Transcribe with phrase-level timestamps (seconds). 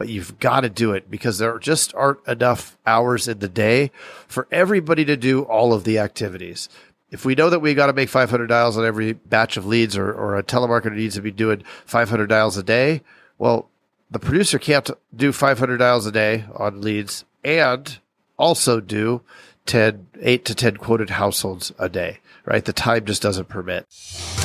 [0.00, 3.90] but you've got to do it because there just aren't enough hours in the day
[4.26, 6.70] for everybody to do all of the activities.
[7.10, 9.98] If we know that we got to make 500 dials on every batch of leads
[9.98, 13.02] or, or a telemarketer needs to be doing 500 dials a day,
[13.36, 13.68] well,
[14.10, 17.98] the producer can't do 500 dials a day on leads and
[18.38, 19.20] also do
[19.66, 22.64] 10, 8 to 10 quoted households a day, right?
[22.64, 23.86] The time just doesn't permit.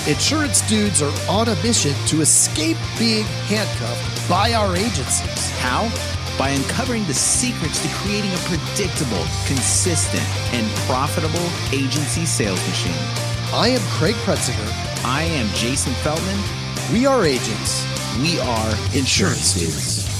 [0.07, 5.51] Insurance dudes are on a mission to escape being handcuffed by our agencies.
[5.59, 5.89] How?
[6.37, 10.23] By uncovering the secrets to creating a predictable, consistent,
[10.53, 12.93] and profitable agency sales machine.
[13.53, 15.05] I am Craig Pretzinger.
[15.05, 16.39] I am Jason Feldman.
[16.91, 17.85] We are agents.
[18.21, 20.14] We are insurance dudes.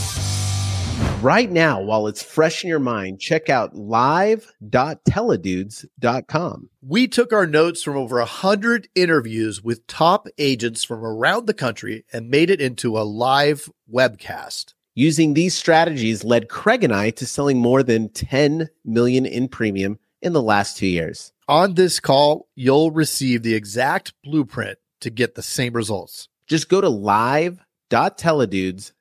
[1.26, 6.70] Right now, while it's fresh in your mind, check out live.teledudes.com.
[6.84, 11.56] We took our notes from over a hundred interviews with top agents from around the
[11.56, 14.76] country and made it into a live webcast.
[14.94, 19.98] Using these strategies led Craig and I to selling more than 10 million in premium
[20.22, 21.34] in the last two years.
[21.48, 26.30] On this call, you'll receive the exact blueprint to get the same results.
[26.46, 28.92] Just go to live.teledudes.com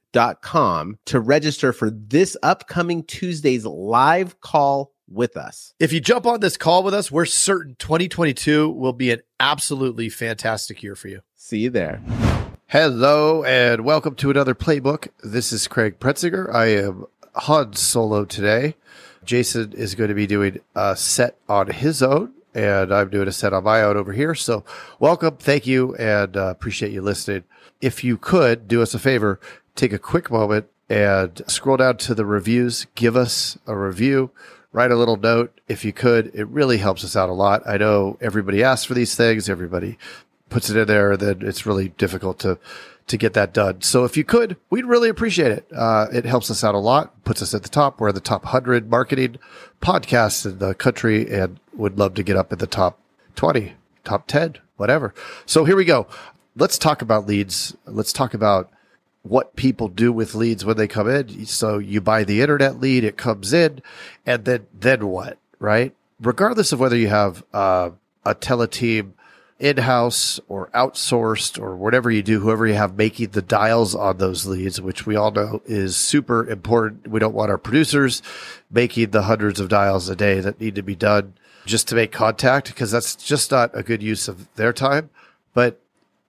[1.06, 5.74] to register for this upcoming Tuesday's live call with us.
[5.80, 10.08] If you jump on this call with us, we're certain 2022 will be an absolutely
[10.08, 11.22] fantastic year for you.
[11.34, 12.00] See you there.
[12.68, 15.08] Hello and welcome to another playbook.
[15.24, 16.48] This is Craig Pretzinger.
[16.54, 18.76] I am HUD solo today.
[19.24, 23.32] Jason is going to be doing a set on his own, and I'm doing a
[23.32, 24.34] set on my own over here.
[24.34, 24.64] So,
[24.98, 27.44] welcome, thank you, and uh, appreciate you listening.
[27.80, 29.40] If you could do us a favor,
[29.74, 34.30] take a quick moment and scroll down to the reviews, give us a review,
[34.72, 36.30] write a little note if you could.
[36.34, 37.62] It really helps us out a lot.
[37.66, 39.98] I know everybody asks for these things, everybody
[40.48, 42.58] puts it in there, then it's really difficult to
[43.06, 43.82] to get that done.
[43.82, 45.66] So if you could, we'd really appreciate it.
[45.74, 48.00] Uh, it helps us out a lot, puts us at the top.
[48.00, 49.36] We're the top 100 marketing
[49.82, 52.98] podcasts in the country and would love to get up at the top
[53.36, 53.74] 20,
[54.04, 55.12] top 10, whatever.
[55.44, 56.06] So here we go.
[56.56, 57.76] Let's talk about leads.
[57.84, 58.70] Let's talk about
[59.22, 61.46] what people do with leads when they come in.
[61.46, 63.82] So you buy the internet lead, it comes in,
[64.24, 65.94] and then then what, right?
[66.20, 67.90] Regardless of whether you have uh,
[68.24, 69.12] a teleteam
[69.58, 74.46] in-house or outsourced or whatever you do, whoever you have making the dials on those
[74.46, 77.08] leads, which we all know is super important.
[77.08, 78.22] We don't want our producers
[78.70, 81.34] making the hundreds of dials a day that need to be done
[81.66, 85.10] just to make contact because that's just not a good use of their time.
[85.54, 85.80] But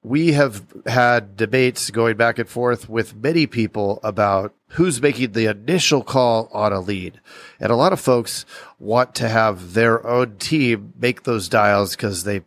[0.03, 5.47] we have had debates going back and forth with many people about who's making the
[5.47, 7.19] initial call on a lead.
[7.59, 8.45] And a lot of folks
[8.77, 12.41] want to have their own team make those dials because they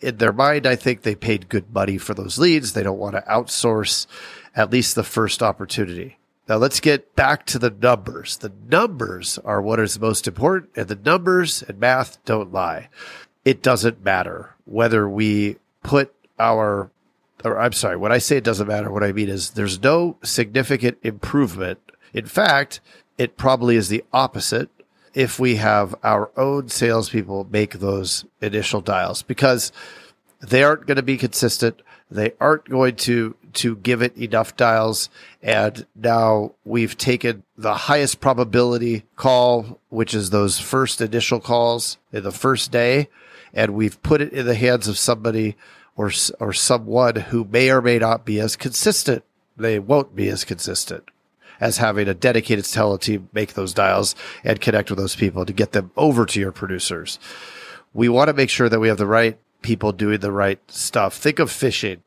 [0.00, 2.72] in their mind, I think they paid good money for those leads.
[2.72, 4.06] They don't want to outsource
[4.54, 6.18] at least the first opportunity.
[6.48, 8.36] Now let's get back to the numbers.
[8.38, 12.88] The numbers are what is most important and the numbers and math don't lie.
[13.44, 16.90] It doesn't matter whether we put our,
[17.44, 20.18] or I'm sorry, when I say it doesn't matter, what I mean is there's no
[20.22, 21.80] significant improvement.
[22.12, 22.80] In fact,
[23.18, 24.70] it probably is the opposite
[25.16, 29.72] if we have our own salespeople make those initial dials because
[30.40, 31.80] they aren't going to be consistent.
[32.10, 35.08] They aren't going to to give it enough dials.
[35.42, 42.22] And now we've taken the highest probability call, which is those first initial calls in
[42.22, 43.08] the first day,
[43.54, 45.56] and we've put it in the hands of somebody
[45.96, 49.24] or or someone who may or may not be as consistent.
[49.56, 51.08] They won't be as consistent
[51.60, 55.52] as having a dedicated tele team make those dials and connect with those people to
[55.52, 57.18] get them over to your producers.
[57.94, 61.14] We want to make sure that we have the right people doing the right stuff.
[61.14, 62.02] Think of fishing,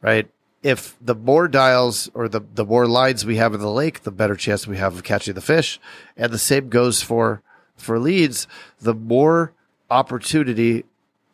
[0.00, 0.28] right?
[0.62, 4.12] If the more dials or the, the more lines we have in the lake, the
[4.12, 5.80] better chance we have of catching the fish.
[6.16, 7.42] And the same goes for,
[7.76, 8.46] for leads.
[8.80, 9.52] The more
[9.90, 10.84] opportunity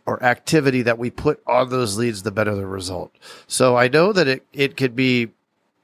[0.07, 3.15] or activity that we put on those leads, the better the result.
[3.47, 5.29] So I know that it, it could be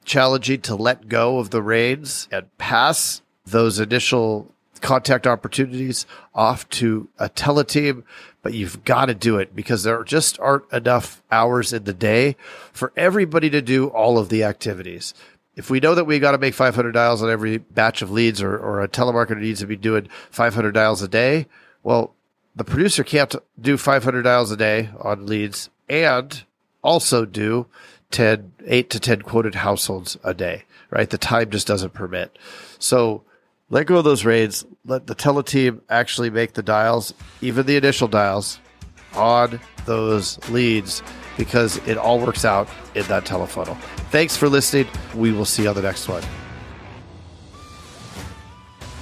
[0.05, 7.09] challenging to let go of the reins and pass those initial contact opportunities off to
[7.17, 8.03] a teleteam,
[8.41, 12.35] but you've got to do it because there just aren't enough hours in the day
[12.71, 15.13] for everybody to do all of the activities.
[15.55, 18.41] If we know that we got to make 500 dials on every batch of leads
[18.41, 21.47] or, or a telemarketer needs to be doing 500 dials a day,
[21.81, 22.13] well,
[22.55, 26.43] the producer can't do 500 dials a day on leads and
[26.83, 27.67] also do
[28.11, 31.09] 10, 8 to 10 quoted households a day, right?
[31.09, 32.37] The time just doesn't permit.
[32.79, 33.23] So
[33.69, 34.65] let go of those raids.
[34.85, 38.59] Let the teleteam actually make the dials, even the initial dials,
[39.13, 41.01] on those leads
[41.37, 43.79] because it all works out in that telefunnel.
[44.11, 44.87] Thanks for listening.
[45.13, 46.21] We will see you on the next one.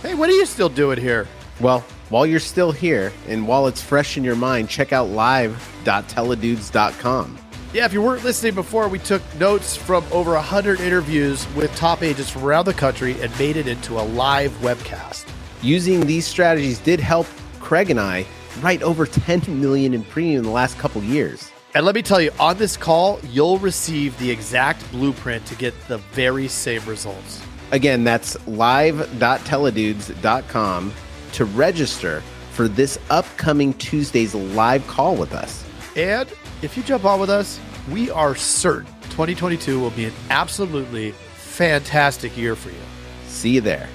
[0.02, 1.28] Hey, what are you still doing here?
[1.60, 7.40] Well, while you're still here and while it's fresh in your mind, check out live.teledudes.com.
[7.74, 12.04] Yeah, if you weren't listening before, we took notes from over 100 interviews with top
[12.04, 15.26] agents from around the country and made it into a live webcast.
[15.64, 17.26] Using these strategies did help
[17.60, 18.28] Craig and I
[18.62, 21.50] write over 10 million in premium in the last couple years.
[21.74, 25.74] And let me tell you, on this call, you'll receive the exact blueprint to get
[25.88, 27.42] the very same results.
[27.72, 30.94] Again, that's live.teledudes.com
[31.32, 32.22] to register
[32.52, 35.66] for this upcoming Tuesday's live call with us.
[35.96, 36.32] And
[36.62, 37.60] if you jump on with us,
[37.92, 42.82] we are certain 2022 will be an absolutely fantastic year for you.
[43.28, 43.88] See you there.